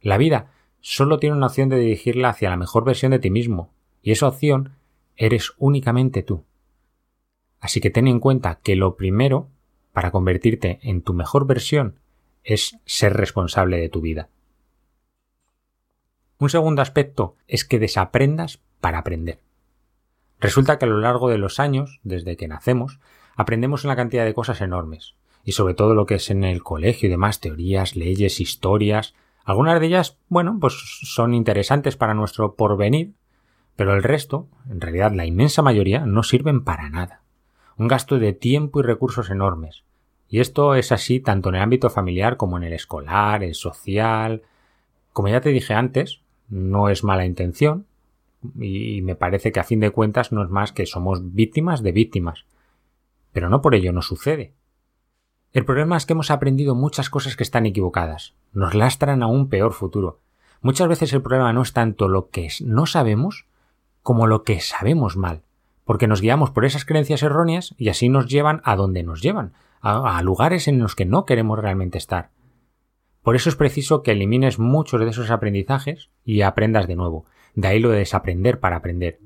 La 0.00 0.16
vida 0.16 0.52
solo 0.82 1.18
tiene 1.18 1.36
una 1.36 1.46
opción 1.46 1.70
de 1.70 1.78
dirigirla 1.78 2.28
hacia 2.28 2.50
la 2.50 2.58
mejor 2.58 2.84
versión 2.84 3.12
de 3.12 3.18
ti 3.18 3.30
mismo, 3.30 3.72
y 4.02 4.12
esa 4.12 4.28
opción 4.28 4.74
eres 5.16 5.54
únicamente 5.56 6.22
tú. 6.22 6.44
Así 7.60 7.80
que 7.80 7.90
ten 7.90 8.08
en 8.08 8.20
cuenta 8.20 8.60
que 8.62 8.76
lo 8.76 8.96
primero 8.96 9.48
para 9.92 10.10
convertirte 10.10 10.80
en 10.82 11.00
tu 11.00 11.14
mejor 11.14 11.46
versión 11.46 11.94
es 12.44 12.78
ser 12.84 13.14
responsable 13.14 13.78
de 13.78 13.88
tu 13.88 14.00
vida. 14.00 14.28
Un 16.38 16.50
segundo 16.50 16.82
aspecto 16.82 17.36
es 17.46 17.64
que 17.64 17.78
desaprendas 17.78 18.60
para 18.80 18.98
aprender. 18.98 19.38
Resulta 20.40 20.76
que 20.76 20.86
a 20.86 20.88
lo 20.88 20.98
largo 20.98 21.28
de 21.28 21.38
los 21.38 21.60
años, 21.60 22.00
desde 22.02 22.36
que 22.36 22.48
nacemos, 22.48 22.98
aprendemos 23.36 23.84
una 23.84 23.94
cantidad 23.94 24.24
de 24.24 24.34
cosas 24.34 24.60
enormes. 24.60 25.14
y 25.44 25.52
sobre 25.52 25.74
todo 25.74 25.94
lo 25.94 26.06
que 26.06 26.16
es 26.16 26.30
en 26.30 26.44
el 26.44 26.62
colegio 26.62 27.08
y 27.08 27.10
demás, 27.10 27.40
teorías, 27.40 27.96
leyes, 27.96 28.40
historias. 28.40 29.14
Algunas 29.44 29.80
de 29.80 29.86
ellas, 29.86 30.18
bueno, 30.28 30.58
pues 30.60 30.74
son 31.02 31.34
interesantes 31.34 31.96
para 31.96 32.14
nuestro 32.14 32.54
porvenir, 32.54 33.12
pero 33.76 33.94
el 33.94 34.02
resto, 34.02 34.46
en 34.70 34.80
realidad 34.80 35.12
la 35.12 35.26
inmensa 35.26 35.62
mayoría, 35.62 36.06
no 36.06 36.22
sirven 36.22 36.62
para 36.62 36.88
nada. 36.90 37.22
Un 37.76 37.88
gasto 37.88 38.18
de 38.18 38.32
tiempo 38.32 38.80
y 38.80 38.84
recursos 38.84 39.30
enormes. 39.30 39.84
Y 40.28 40.40
esto 40.40 40.74
es 40.74 40.92
así 40.92 41.20
tanto 41.20 41.48
en 41.48 41.56
el 41.56 41.62
ámbito 41.62 41.90
familiar 41.90 42.36
como 42.36 42.56
en 42.56 42.62
el 42.64 42.72
escolar, 42.72 43.42
el 43.42 43.54
social. 43.54 44.42
Como 45.12 45.28
ya 45.28 45.40
te 45.40 45.50
dije 45.50 45.74
antes, 45.74 46.20
no 46.48 46.88
es 46.88 47.04
mala 47.04 47.26
intención, 47.26 47.86
y 48.58 49.02
me 49.02 49.14
parece 49.14 49.52
que 49.52 49.60
a 49.60 49.64
fin 49.64 49.80
de 49.80 49.90
cuentas 49.90 50.32
no 50.32 50.42
es 50.42 50.50
más 50.50 50.72
que 50.72 50.86
somos 50.86 51.34
víctimas 51.34 51.82
de 51.82 51.92
víctimas. 51.92 52.44
Pero 53.32 53.48
no 53.48 53.62
por 53.62 53.74
ello 53.74 53.92
no 53.92 54.02
sucede. 54.02 54.52
El 55.52 55.66
problema 55.66 55.98
es 55.98 56.06
que 56.06 56.14
hemos 56.14 56.30
aprendido 56.30 56.74
muchas 56.74 57.10
cosas 57.10 57.36
que 57.36 57.42
están 57.42 57.66
equivocadas, 57.66 58.34
nos 58.54 58.74
lastran 58.74 59.22
a 59.22 59.26
un 59.26 59.48
peor 59.50 59.74
futuro. 59.74 60.20
Muchas 60.62 60.88
veces 60.88 61.12
el 61.12 61.20
problema 61.20 61.52
no 61.52 61.60
es 61.60 61.74
tanto 61.74 62.08
lo 62.08 62.30
que 62.30 62.48
no 62.64 62.86
sabemos 62.86 63.46
como 64.02 64.26
lo 64.26 64.44
que 64.44 64.60
sabemos 64.60 65.16
mal, 65.16 65.42
porque 65.84 66.06
nos 66.06 66.22
guiamos 66.22 66.50
por 66.50 66.64
esas 66.64 66.86
creencias 66.86 67.22
erróneas 67.22 67.74
y 67.76 67.90
así 67.90 68.08
nos 68.08 68.28
llevan 68.28 68.62
a 68.64 68.76
donde 68.76 69.02
nos 69.02 69.20
llevan, 69.20 69.52
a, 69.82 70.22
lugares 70.22 70.68
en 70.68 70.78
los 70.78 70.94
que 70.94 71.04
no 71.04 71.26
queremos 71.26 71.58
realmente 71.58 71.98
estar. 71.98 72.30
Por 73.22 73.36
eso 73.36 73.50
es 73.50 73.56
preciso 73.56 74.02
que 74.02 74.12
elimines 74.12 74.58
muchos 74.58 75.00
de 75.00 75.08
esos 75.08 75.30
aprendizajes 75.30 76.08
y 76.24 76.42
aprendas 76.42 76.86
de 76.86 76.96
nuevo. 76.96 77.26
De 77.54 77.68
ahí 77.68 77.78
lo 77.78 77.90
de 77.90 77.98
desaprender 77.98 78.58
para 78.58 78.76
aprender. 78.76 79.20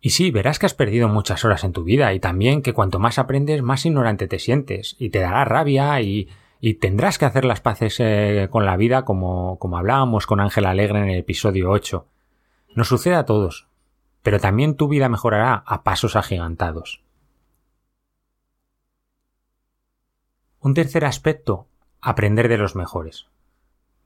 Y 0.00 0.10
sí, 0.10 0.30
verás 0.30 0.58
que 0.58 0.66
has 0.66 0.74
perdido 0.74 1.08
muchas 1.08 1.44
horas 1.44 1.64
en 1.64 1.72
tu 1.72 1.82
vida 1.82 2.12
y 2.14 2.20
también 2.20 2.62
que 2.62 2.72
cuanto 2.72 2.98
más 2.98 3.18
aprendes 3.18 3.62
más 3.62 3.84
ignorante 3.84 4.28
te 4.28 4.38
sientes 4.38 4.94
y 4.98 5.10
te 5.10 5.18
dará 5.18 5.44
rabia 5.44 6.00
y, 6.00 6.28
y 6.60 6.74
tendrás 6.74 7.18
que 7.18 7.24
hacer 7.24 7.44
las 7.44 7.60
paces 7.60 7.96
eh, 7.98 8.48
con 8.50 8.64
la 8.64 8.76
vida 8.76 9.04
como, 9.04 9.58
como 9.58 9.78
hablábamos 9.78 10.26
con 10.26 10.40
Ángel 10.40 10.66
Alegre 10.66 11.00
en 11.00 11.08
el 11.08 11.18
episodio 11.18 11.70
8. 11.70 12.06
Nos 12.74 12.88
sucede 12.88 13.14
a 13.14 13.26
todos, 13.26 13.68
pero 14.22 14.38
también 14.38 14.76
tu 14.76 14.88
vida 14.88 15.08
mejorará 15.08 15.62
a 15.66 15.82
pasos 15.82 16.16
agigantados. 16.16 17.02
Un 20.60 20.74
tercer 20.74 21.04
aspecto, 21.04 21.66
aprender 22.00 22.48
de 22.48 22.58
los 22.58 22.74
mejores. 22.74 23.26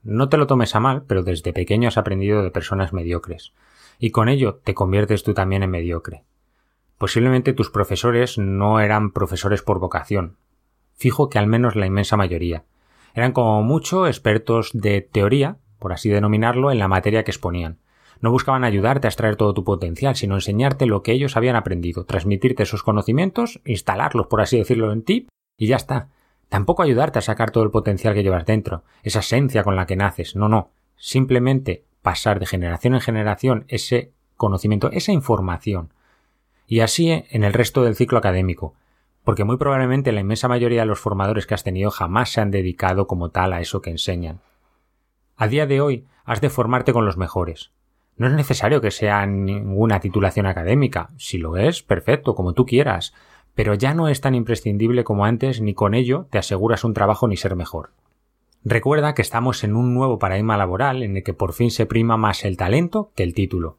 No 0.03 0.29
te 0.29 0.37
lo 0.37 0.47
tomes 0.47 0.75
a 0.75 0.79
mal, 0.79 1.03
pero 1.03 1.23
desde 1.23 1.53
pequeño 1.53 1.87
has 1.87 1.97
aprendido 1.97 2.43
de 2.43 2.51
personas 2.51 2.93
mediocres, 2.93 3.53
y 3.99 4.11
con 4.11 4.29
ello 4.29 4.61
te 4.63 4.73
conviertes 4.73 5.23
tú 5.23 5.33
también 5.33 5.63
en 5.63 5.71
mediocre. 5.71 6.23
Posiblemente 6.97 7.53
tus 7.53 7.69
profesores 7.69 8.37
no 8.37 8.79
eran 8.79 9.11
profesores 9.11 9.61
por 9.61 9.79
vocación. 9.79 10.37
Fijo 10.93 11.29
que 11.29 11.39
al 11.39 11.47
menos 11.47 11.75
la 11.75 11.85
inmensa 11.85 12.17
mayoría. 12.17 12.63
Eran 13.13 13.31
como 13.31 13.61
mucho 13.61 14.07
expertos 14.07 14.71
de 14.73 15.01
teoría, 15.01 15.57
por 15.79 15.93
así 15.93 16.09
denominarlo, 16.09 16.71
en 16.71 16.79
la 16.79 16.87
materia 16.87 17.23
que 17.23 17.31
exponían. 17.31 17.79
No 18.21 18.31
buscaban 18.31 18.63
ayudarte 18.63 19.07
a 19.07 19.09
extraer 19.09 19.35
todo 19.35 19.53
tu 19.53 19.65
potencial, 19.65 20.15
sino 20.15 20.35
enseñarte 20.35 20.85
lo 20.85 21.03
que 21.03 21.11
ellos 21.11 21.35
habían 21.35 21.57
aprendido, 21.57 22.05
transmitirte 22.05 22.63
esos 22.63 22.81
conocimientos, 22.81 23.59
instalarlos, 23.65 24.27
por 24.27 24.39
así 24.39 24.57
decirlo, 24.57 24.93
en 24.93 25.03
ti, 25.03 25.27
y 25.57 25.67
ya 25.67 25.75
está. 25.75 26.07
Tampoco 26.47 26.83
ayudarte 26.83 27.19
a 27.19 27.23
sacar 27.23 27.51
todo 27.51 27.63
el 27.63 27.71
potencial 27.71 28.13
que 28.13 28.23
llevas 28.23 28.45
dentro, 28.45 28.83
esa 29.01 29.19
esencia 29.19 29.63
con 29.63 29.75
la 29.75 29.85
que 29.85 29.95
naces, 29.95 30.35
no, 30.35 30.47
no, 30.47 30.71
simplemente 30.95 31.83
pasar 32.03 32.39
de 32.39 32.45
generación 32.45 32.93
en 32.93 33.01
generación 33.01 33.65
ese 33.67 34.11
conocimiento, 34.37 34.91
esa 34.91 35.11
información. 35.11 35.91
Y 36.67 36.81
así 36.81 37.09
en 37.09 37.43
el 37.43 37.53
resto 37.53 37.83
del 37.83 37.95
ciclo 37.95 38.19
académico, 38.19 38.75
porque 39.23 39.43
muy 39.43 39.57
probablemente 39.57 40.11
la 40.11 40.21
inmensa 40.21 40.47
mayoría 40.47 40.81
de 40.81 40.87
los 40.87 40.99
formadores 40.99 41.47
que 41.47 41.55
has 41.55 41.63
tenido 41.63 41.89
jamás 41.89 42.29
se 42.29 42.41
han 42.41 42.51
dedicado 42.51 43.07
como 43.07 43.29
tal 43.29 43.53
a 43.53 43.61
eso 43.61 43.81
que 43.81 43.89
enseñan. 43.89 44.41
A 45.35 45.47
día 45.47 45.65
de 45.65 45.81
hoy 45.81 46.05
has 46.23 46.41
de 46.41 46.51
formarte 46.51 46.93
con 46.93 47.05
los 47.05 47.17
mejores. 47.17 47.71
No 48.17 48.27
es 48.27 48.33
necesario 48.33 48.81
que 48.81 48.91
sea 48.91 49.25
ninguna 49.25 49.99
titulación 49.99 50.45
académica. 50.45 51.09
Si 51.17 51.39
lo 51.39 51.57
es, 51.57 51.81
perfecto, 51.81 52.35
como 52.35 52.53
tú 52.53 52.67
quieras 52.67 53.13
pero 53.55 53.73
ya 53.73 53.93
no 53.93 54.07
es 54.07 54.21
tan 54.21 54.35
imprescindible 54.35 55.03
como 55.03 55.25
antes 55.25 55.61
ni 55.61 55.73
con 55.73 55.93
ello 55.93 56.27
te 56.31 56.37
aseguras 56.37 56.83
un 56.83 56.93
trabajo 56.93 57.27
ni 57.27 57.37
ser 57.37 57.55
mejor. 57.55 57.91
Recuerda 58.65 59.13
que 59.13 59.21
estamos 59.21 59.65
en 59.65 59.75
un 59.75 59.93
nuevo 59.93 60.19
paradigma 60.19 60.55
laboral 60.55 61.03
en 61.03 61.17
el 61.17 61.23
que 61.23 61.33
por 61.33 61.51
fin 61.51 61.69
se 61.69 61.85
prima 61.85 62.15
más 62.15 62.45
el 62.45 62.55
talento 62.55 63.11
que 63.13 63.23
el 63.23 63.33
título. 63.33 63.77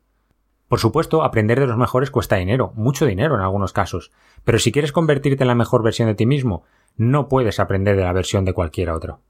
Por 0.69 0.79
supuesto, 0.79 1.23
aprender 1.23 1.59
de 1.59 1.67
los 1.67 1.79
mejores 1.79 2.11
cuesta 2.11 2.37
dinero, 2.37 2.73
mucho 2.75 3.07
dinero 3.07 3.35
en 3.35 3.41
algunos 3.41 3.73
casos, 3.73 4.13
pero 4.45 4.59
si 4.59 4.73
quieres 4.73 4.93
convertirte 4.93 5.45
en 5.45 5.49
la 5.49 5.55
mejor 5.55 5.83
versión 5.83 6.09
de 6.09 6.15
ti 6.15 6.27
mismo, 6.27 6.65
no 6.97 7.29
puedes 7.29 7.61
aprender 7.61 7.97
de 7.97 8.03
la 8.03 8.13
versión 8.13 8.45
de 8.45 8.53
cualquier 8.53 8.91
otro. 8.91 9.21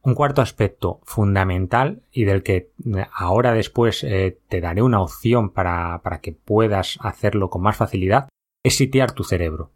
Un 0.00 0.14
cuarto 0.14 0.40
aspecto 0.42 1.00
fundamental 1.04 2.02
y 2.10 2.24
del 2.24 2.42
que 2.42 2.70
eh, 2.86 3.06
ahora 3.12 3.52
después 3.52 4.04
eh, 4.04 4.38
te 4.48 4.60
daré 4.60 4.82
una 4.82 5.00
opción 5.00 5.50
para, 5.50 6.00
para 6.02 6.20
que 6.20 6.32
puedas 6.32 6.98
hacerlo 7.00 7.50
con 7.50 7.62
más 7.62 7.76
facilidad 7.76 8.28
es 8.62 8.76
sitiar 8.76 9.12
tu 9.12 9.24
cerebro. 9.24 9.70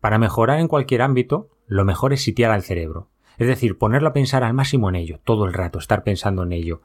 Para 0.00 0.18
mejorar 0.18 0.60
en 0.60 0.68
cualquier 0.68 1.02
ámbito, 1.02 1.50
lo 1.66 1.84
mejor 1.84 2.12
es 2.12 2.22
sitiar 2.22 2.50
al 2.50 2.62
cerebro. 2.62 3.08
Es 3.38 3.46
decir, 3.46 3.76
ponerlo 3.76 4.08
a 4.08 4.12
pensar 4.12 4.44
al 4.44 4.54
máximo 4.54 4.88
en 4.88 4.96
ello, 4.96 5.20
todo 5.24 5.44
el 5.44 5.52
rato, 5.52 5.78
estar 5.78 6.02
pensando 6.02 6.42
en 6.42 6.52
ello. 6.52 6.80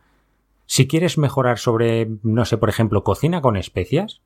Si 0.65 0.87
quieres 0.87 1.17
mejorar 1.17 1.57
sobre, 1.57 2.09
no 2.23 2.45
sé, 2.45 2.57
por 2.57 2.69
ejemplo, 2.69 3.03
cocina 3.03 3.41
con 3.41 3.57
especias, 3.57 4.21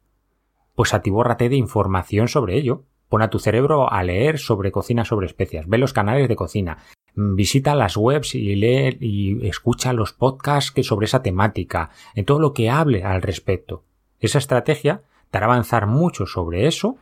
pues 0.76 0.94
atibórrate 0.94 1.50
de 1.50 1.56
información 1.56 2.28
sobre 2.28 2.58
ello. 2.58 2.84
Pon 3.10 3.22
a 3.22 3.30
tu 3.30 3.40
cerebro 3.40 3.92
a 3.92 4.04
leer 4.04 4.40
sobre 4.40 4.72
cocina 4.72 5.06
sobre 5.06 5.28
especias, 5.28 5.68
ve 5.68 5.78
los 5.78 5.94
canales 5.94 6.28
de 6.28 6.36
cocina, 6.36 6.80
visita 7.16 7.76
las 7.76 7.96
webs 7.98 8.34
y 8.34 8.56
lee 8.56 8.98
y 9.00 9.48
escucha 9.48 9.94
los 9.94 10.12
podcasts 10.12 10.72
que 10.72 10.84
sobre 10.84 11.06
esa 11.06 11.22
temática, 11.22 11.92
en 12.16 12.26
todo 12.26 12.40
lo 12.40 12.54
que 12.54 12.70
hable 12.70 13.04
al 13.04 13.22
respecto. 13.22 13.84
Esa 14.20 14.40
estrategia 14.40 15.04
te 15.30 15.38
hará 15.38 15.46
avanzar 15.46 15.86
mucho 15.86 16.26
sobre 16.26 16.68
eso 16.68 16.98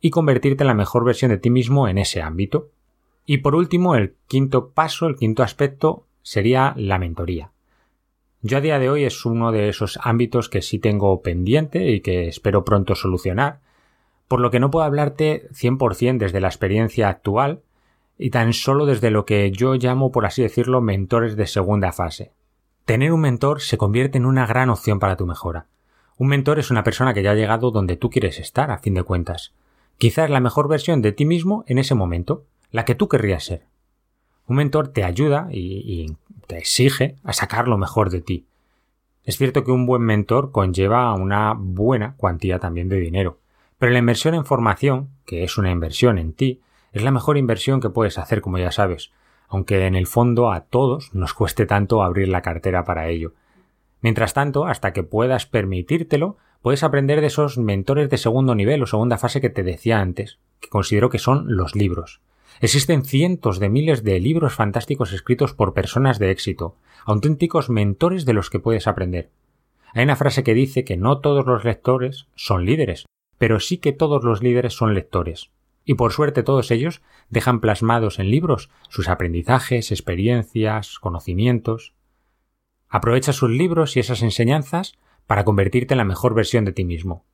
y 0.00 0.10
convertirte 0.10 0.64
en 0.64 0.68
la 0.68 0.74
mejor 0.74 1.04
versión 1.04 1.30
de 1.30 1.38
ti 1.38 1.50
mismo 1.50 1.88
en 1.88 1.98
ese 1.98 2.20
ámbito. 2.20 2.70
Y 3.26 3.38
por 3.38 3.54
último, 3.54 3.94
el 3.94 4.16
quinto 4.26 4.70
paso, 4.70 5.06
el 5.06 5.16
quinto 5.16 5.42
aspecto 5.42 6.06
sería 6.22 6.74
la 6.76 6.98
mentoría. 6.98 7.50
Yo 8.42 8.58
a 8.58 8.60
día 8.60 8.78
de 8.78 8.90
hoy 8.90 9.04
es 9.04 9.24
uno 9.24 9.52
de 9.52 9.70
esos 9.70 9.98
ámbitos 10.02 10.50
que 10.50 10.60
sí 10.60 10.78
tengo 10.78 11.22
pendiente 11.22 11.90
y 11.90 12.00
que 12.00 12.28
espero 12.28 12.64
pronto 12.64 12.94
solucionar, 12.94 13.60
por 14.28 14.40
lo 14.40 14.50
que 14.50 14.60
no 14.60 14.70
puedo 14.70 14.84
hablarte 14.84 15.48
100% 15.52 16.18
desde 16.18 16.40
la 16.40 16.48
experiencia 16.48 17.08
actual, 17.08 17.62
y 18.18 18.30
tan 18.30 18.52
solo 18.52 18.86
desde 18.86 19.10
lo 19.10 19.24
que 19.24 19.50
yo 19.50 19.74
llamo, 19.74 20.12
por 20.12 20.26
así 20.26 20.42
decirlo, 20.42 20.80
mentores 20.80 21.36
de 21.36 21.46
segunda 21.46 21.92
fase. 21.92 22.32
Tener 22.84 23.12
un 23.12 23.22
mentor 23.22 23.62
se 23.62 23.78
convierte 23.78 24.18
en 24.18 24.26
una 24.26 24.46
gran 24.46 24.68
opción 24.68 24.98
para 24.98 25.16
tu 25.16 25.26
mejora. 25.26 25.66
Un 26.16 26.28
mentor 26.28 26.58
es 26.58 26.70
una 26.70 26.84
persona 26.84 27.14
que 27.14 27.22
ya 27.22 27.32
ha 27.32 27.34
llegado 27.34 27.70
donde 27.70 27.96
tú 27.96 28.10
quieres 28.10 28.38
estar, 28.38 28.70
a 28.70 28.78
fin 28.78 28.94
de 28.94 29.02
cuentas. 29.02 29.54
Quizás 29.98 30.28
la 30.28 30.40
mejor 30.40 30.68
versión 30.68 31.00
de 31.02 31.12
ti 31.12 31.24
mismo 31.24 31.64
en 31.66 31.78
ese 31.78 31.94
momento, 31.94 32.44
la 32.74 32.84
que 32.84 32.96
tú 32.96 33.08
querrías 33.08 33.44
ser. 33.44 33.62
Un 34.48 34.56
mentor 34.56 34.88
te 34.88 35.04
ayuda 35.04 35.46
y, 35.52 36.16
te 36.48 36.58
exige 36.58 37.14
a 37.22 37.32
sacar 37.32 37.68
lo 37.68 37.78
mejor 37.78 38.10
de 38.10 38.20
ti. 38.20 38.46
Es 39.22 39.38
cierto 39.38 39.62
que 39.62 39.70
un 39.70 39.86
buen 39.86 40.02
mentor 40.02 40.50
conlleva 40.50 41.14
una 41.14 41.54
buena 41.56 42.16
cuantía 42.16 42.58
también 42.58 42.88
de 42.88 42.98
dinero, 42.98 43.38
pero 43.78 43.92
la 43.92 44.00
inversión 44.00 44.34
en 44.34 44.44
formación, 44.44 45.10
que 45.24 45.44
es 45.44 45.56
una 45.56 45.70
inversión 45.70 46.18
en 46.18 46.32
ti, 46.32 46.62
es 46.92 47.04
la 47.04 47.12
mejor 47.12 47.38
inversión 47.38 47.80
que 47.80 47.90
puedes 47.90 48.18
hacer, 48.18 48.40
como 48.40 48.58
ya 48.58 48.72
sabes, 48.72 49.12
aunque 49.46 49.86
en 49.86 49.94
el 49.94 50.08
fondo 50.08 50.50
a 50.50 50.62
todos 50.62 51.14
nos 51.14 51.32
cueste 51.32 51.66
tanto 51.66 52.02
abrir 52.02 52.26
la 52.26 52.42
cartera 52.42 52.84
para 52.84 53.06
ello. 53.08 53.34
Mientras 54.00 54.34
tanto, 54.34 54.66
hasta 54.66 54.92
que 54.92 55.04
puedas 55.04 55.46
permitírtelo, 55.46 56.38
puedes 56.60 56.82
aprender 56.82 57.20
de 57.20 57.28
esos 57.28 57.56
mentores 57.56 58.10
de 58.10 58.18
segundo 58.18 58.56
nivel 58.56 58.82
o 58.82 58.86
segunda 58.86 59.16
fase 59.16 59.40
que 59.40 59.48
te 59.48 59.62
decía 59.62 60.00
antes, 60.00 60.40
que 60.58 60.68
considero 60.68 61.08
que 61.08 61.20
son 61.20 61.56
los 61.56 61.76
libros. 61.76 62.20
Existen 62.60 63.04
cientos 63.04 63.58
de 63.58 63.68
miles 63.68 64.04
de 64.04 64.20
libros 64.20 64.54
fantásticos 64.54 65.12
escritos 65.12 65.54
por 65.54 65.74
personas 65.74 66.18
de 66.18 66.30
éxito, 66.30 66.76
auténticos 67.04 67.70
mentores 67.70 68.24
de 68.24 68.32
los 68.32 68.50
que 68.50 68.60
puedes 68.60 68.86
aprender. 68.86 69.30
Hay 69.92 70.04
una 70.04 70.16
frase 70.16 70.42
que 70.42 70.54
dice 70.54 70.84
que 70.84 70.96
no 70.96 71.20
todos 71.20 71.46
los 71.46 71.64
lectores 71.64 72.26
son 72.34 72.64
líderes, 72.64 73.06
pero 73.38 73.60
sí 73.60 73.78
que 73.78 73.92
todos 73.92 74.24
los 74.24 74.42
líderes 74.42 74.72
son 74.74 74.94
lectores 74.94 75.50
y 75.84 75.94
por 75.94 76.12
suerte 76.12 76.42
todos 76.42 76.70
ellos 76.70 77.02
dejan 77.28 77.60
plasmados 77.60 78.18
en 78.18 78.30
libros 78.30 78.70
sus 78.88 79.08
aprendizajes, 79.08 79.92
experiencias, 79.92 80.98
conocimientos. 80.98 81.94
Aprovecha 82.88 83.32
sus 83.32 83.50
libros 83.50 83.96
y 83.96 84.00
esas 84.00 84.22
enseñanzas 84.22 84.94
para 85.26 85.44
convertirte 85.44 85.94
en 85.94 85.98
la 85.98 86.04
mejor 86.04 86.34
versión 86.34 86.64
de 86.64 86.72
ti 86.72 86.84
mismo. 86.84 87.24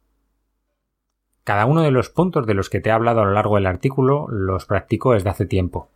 Cada 1.50 1.66
uno 1.66 1.82
de 1.82 1.90
los 1.90 2.10
puntos 2.10 2.46
de 2.46 2.54
los 2.54 2.70
que 2.70 2.78
te 2.78 2.90
he 2.90 2.92
hablado 2.92 3.22
a 3.22 3.24
lo 3.24 3.32
largo 3.32 3.56
del 3.56 3.66
artículo 3.66 4.28
los 4.28 4.66
practico 4.66 5.14
desde 5.14 5.30
hace 5.30 5.46
tiempo. 5.46 5.88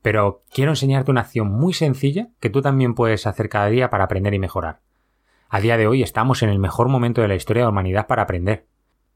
Pero 0.00 0.40
quiero 0.54 0.72
enseñarte 0.72 1.10
una 1.10 1.20
acción 1.20 1.48
muy 1.48 1.74
sencilla 1.74 2.28
que 2.40 2.48
tú 2.48 2.62
también 2.62 2.94
puedes 2.94 3.26
hacer 3.26 3.50
cada 3.50 3.66
día 3.66 3.90
para 3.90 4.04
aprender 4.04 4.32
y 4.32 4.38
mejorar. 4.38 4.80
A 5.50 5.60
día 5.60 5.76
de 5.76 5.86
hoy 5.86 6.02
estamos 6.02 6.42
en 6.42 6.48
el 6.48 6.58
mejor 6.58 6.88
momento 6.88 7.20
de 7.20 7.28
la 7.28 7.34
historia 7.34 7.60
de 7.60 7.64
la 7.66 7.72
humanidad 7.72 8.06
para 8.06 8.22
aprender 8.22 8.64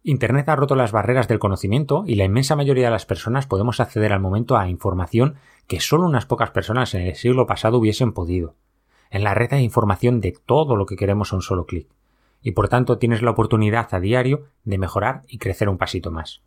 Internet 0.03 0.51
ha 0.51 0.57
roto 0.57 0.77
las 0.77 0.93
barreras 0.93 1.29
del 1.29 1.39
conocimiento 1.39 2.05
y 2.07 2.17
la 2.17 2.25
inmensa 2.25 2.57
mayoría 2.57 2.85
de 2.85 2.91
las 2.91 3.07
personas 3.07 3.47
podemos 3.47 3.81
acceder 3.81 4.13
al 4.13 4.21
momento 4.21 4.59
a 4.59 4.69
información 4.69 5.37
que 5.67 5.81
solo 5.81 6.05
unas 6.05 6.27
pocas 6.27 6.51
personas 6.51 6.95
en 6.95 7.07
el 7.07 7.15
siglo 7.15 7.47
pasado 7.47 7.79
hubiesen 7.79 8.13
podido. 8.13 8.55
En 9.09 9.25
la 9.25 9.33
red 9.33 9.51
hay 9.55 9.65
información 9.65 10.21
de 10.21 10.37
todo 10.45 10.77
lo 10.77 10.85
que 10.85 10.97
queremos 10.97 11.33
a 11.33 11.37
un 11.37 11.43
solo 11.43 11.65
clic, 11.65 11.89
y 12.45 12.53
por 12.53 12.69
tanto 12.69 12.99
tienes 12.99 13.23
la 13.23 13.31
oportunidad 13.31 13.93
a 13.93 13.99
diario 13.99 14.45
de 14.63 14.79
mejorar 14.79 15.23
y 15.27 15.39
crecer 15.39 15.69
un 15.69 15.79
pasito 15.79 16.13
más. 16.13 16.43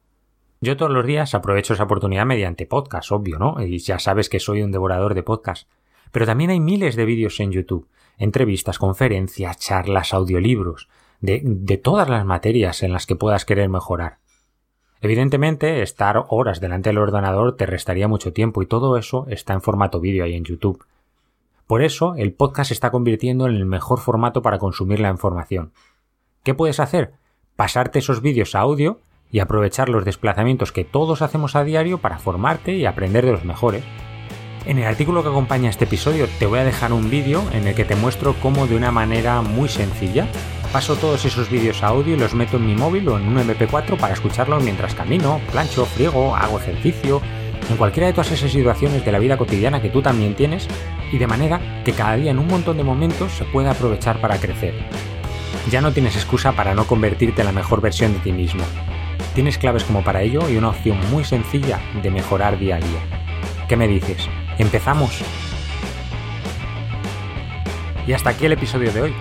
Yo 0.61 0.77
todos 0.77 0.91
los 0.91 1.05
días 1.05 1.33
aprovecho 1.33 1.73
esa 1.73 1.83
oportunidad 1.83 2.25
mediante 2.25 2.67
podcast, 2.67 3.11
obvio, 3.11 3.39
¿no? 3.39 3.61
Y 3.61 3.79
ya 3.79 3.99
sabes 3.99 4.29
que 4.29 4.39
soy 4.39 4.61
un 4.61 4.71
devorador 4.71 5.15
de 5.15 5.23
podcast. 5.23 5.67
Pero 6.11 6.25
también 6.25 6.51
hay 6.51 6.59
miles 6.59 6.95
de 6.95 7.05
vídeos 7.05 7.39
en 7.39 7.51
YouTube, 7.51 7.87
entrevistas, 8.17 8.77
conferencias, 8.77 9.57
charlas, 9.57 10.13
audiolibros, 10.13 10.87
de, 11.19 11.81
todas 11.83 12.07
las 12.09 12.25
materias 12.25 12.83
en 12.83 12.93
las 12.93 13.07
que 13.07 13.15
puedas 13.15 13.43
querer 13.43 13.67
mejorar. 13.67 14.19
Evidentemente, 15.01 15.81
estar 15.81 16.25
horas 16.29 16.59
delante 16.59 16.89
del 16.89 16.99
ordenador 16.99 17.55
te 17.55 17.65
restaría 17.65 18.07
mucho 18.07 18.33
tiempo 18.33 18.61
y 18.61 18.67
todo 18.67 18.97
eso 18.97 19.25
está 19.29 19.53
en 19.53 19.61
formato 19.61 19.99
vídeo 19.99 20.23
ahí 20.23 20.35
en 20.35 20.43
YouTube. 20.43 20.83
Por 21.67 21.83
eso, 21.83 22.15
el 22.15 22.33
podcast 22.33 22.69
se 22.69 22.73
está 22.73 22.91
convirtiendo 22.91 23.45
en 23.47 23.55
el 23.55 23.65
mejor 23.65 23.99
formato 23.99 24.41
para 24.41 24.57
consumir 24.57 24.99
la 24.99 25.09
información. 25.09 25.73
¿Qué 26.43 26.53
puedes 26.53 26.79
hacer? 26.79 27.13
Pasarte 27.55 27.99
esos 27.99 28.21
vídeos 28.21 28.55
a 28.55 28.59
audio 28.59 28.99
y 29.29 29.39
aprovechar 29.39 29.89
los 29.89 30.05
desplazamientos 30.05 30.71
que 30.71 30.85
todos 30.85 31.21
hacemos 31.21 31.55
a 31.55 31.63
diario 31.63 31.97
para 31.97 32.19
formarte 32.19 32.73
y 32.73 32.85
aprender 32.85 33.25
de 33.25 33.33
los 33.33 33.43
mejores. 33.43 33.83
En 34.65 34.79
el 34.79 34.85
artículo 34.85 35.23
que 35.23 35.29
acompaña 35.29 35.69
este 35.69 35.85
episodio 35.85 36.27
te 36.39 36.45
voy 36.45 36.59
a 36.59 36.63
dejar 36.63 36.93
un 36.93 37.09
vídeo 37.09 37.43
en 37.53 37.67
el 37.67 37.75
que 37.75 37.85
te 37.85 37.95
muestro 37.95 38.35
cómo 38.41 38.67
de 38.67 38.75
una 38.75 38.91
manera 38.91 39.41
muy 39.41 39.69
sencilla 39.69 40.27
Paso 40.71 40.97
todos 40.97 41.23
esos 41.23 41.49
vídeos 41.49 41.81
a 41.81 41.87
audio 41.87 42.15
y 42.15 42.19
los 42.19 42.33
meto 42.33 42.57
en 42.57 42.67
mi 42.67 42.75
móvil 42.75 43.07
o 43.07 43.17
en 43.17 43.27
un 43.27 43.37
MP4 43.37 43.97
para 43.97 44.13
escucharlos 44.13 44.63
mientras 44.63 44.93
camino, 44.93 45.39
plancho, 45.51 45.85
friego, 45.85 46.35
hago 46.35 46.59
ejercicio, 46.59 47.21
en 47.69 47.77
cualquiera 47.77 48.07
de 48.07 48.13
todas 48.13 48.31
esas 48.31 48.51
situaciones 48.51 49.03
de 49.03 49.11
la 49.11 49.19
vida 49.19 49.37
cotidiana 49.37 49.81
que 49.81 49.89
tú 49.89 50.01
también 50.01 50.35
tienes 50.35 50.67
y 51.11 51.17
de 51.17 51.27
manera 51.27 51.81
que 51.83 51.93
cada 51.93 52.15
día 52.15 52.31
en 52.31 52.39
un 52.39 52.47
montón 52.47 52.77
de 52.77 52.83
momentos 52.83 53.31
se 53.33 53.45
pueda 53.45 53.71
aprovechar 53.71 54.21
para 54.21 54.37
crecer. 54.37 54.73
Ya 55.69 55.81
no 55.81 55.91
tienes 55.91 56.15
excusa 56.15 56.53
para 56.53 56.73
no 56.73 56.85
convertirte 56.85 57.41
en 57.41 57.47
la 57.47 57.51
mejor 57.51 57.81
versión 57.81 58.13
de 58.13 58.19
ti 58.19 58.31
mismo. 58.31 58.63
Tienes 59.35 59.57
claves 59.57 59.83
como 59.83 60.03
para 60.03 60.21
ello 60.21 60.49
y 60.49 60.55
una 60.55 60.69
opción 60.69 60.97
muy 61.11 61.23
sencilla 61.23 61.79
de 62.01 62.09
mejorar 62.09 62.57
día 62.57 62.77
a 62.77 62.79
día. 62.79 62.99
¿Qué 63.67 63.75
me 63.75 63.87
dices? 63.87 64.29
¿Empezamos? 64.57 65.21
Y 68.07 68.13
hasta 68.13 68.29
aquí 68.29 68.45
el 68.45 68.53
episodio 68.53 68.93
de 68.93 69.01
hoy. 69.01 69.13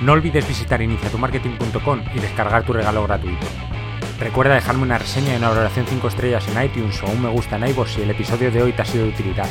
No 0.00 0.12
olvides 0.12 0.46
visitar 0.48 0.82
iniciatumarketing.com 0.82 2.00
y 2.12 2.18
descargar 2.18 2.64
tu 2.64 2.72
regalo 2.72 3.04
gratuito. 3.04 3.46
Recuerda 4.22 4.54
dejarme 4.54 4.84
una 4.84 4.98
reseña 4.98 5.32
y 5.32 5.36
una 5.36 5.48
valoración 5.48 5.84
5 5.84 6.06
estrellas 6.06 6.46
en 6.46 6.62
iTunes 6.62 7.02
o 7.02 7.06
un 7.10 7.22
me 7.22 7.28
gusta 7.28 7.56
en 7.56 7.66
iVoox 7.66 7.94
si 7.94 8.02
el 8.02 8.10
episodio 8.10 8.52
de 8.52 8.62
hoy 8.62 8.72
te 8.72 8.82
ha 8.82 8.84
sido 8.84 9.02
de 9.02 9.10
utilidad. 9.10 9.48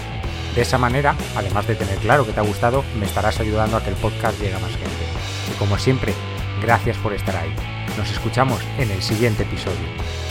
De 0.56 0.62
esa 0.62 0.78
manera, 0.78 1.14
además 1.36 1.68
de 1.68 1.76
tener 1.76 1.98
claro 1.98 2.26
que 2.26 2.32
te 2.32 2.40
ha 2.40 2.44
gustado, 2.44 2.86
me 2.98 3.06
estarás 3.06 3.42
ayudando 3.42 3.76
a 3.76 3.84
que 3.84 3.90
el 3.90 3.98
podcast 3.98 4.40
llegue 4.40 4.56
a 4.56 4.60
más 4.60 4.72
gente. 4.72 5.06
Y 5.54 5.60
como 5.60 5.78
siempre, 5.78 6.14
gracias 6.62 6.96
por 6.98 7.12
estar 7.12 7.36
ahí. 7.36 7.54
Nos 7.98 8.10
escuchamos 8.12 8.62
en 8.78 8.92
el 8.92 9.02
siguiente 9.02 9.44
episodio. 9.44 10.31